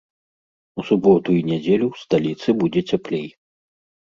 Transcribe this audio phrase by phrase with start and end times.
[0.83, 3.27] У суботу і нядзелю ў сталіцы будзе цяплей.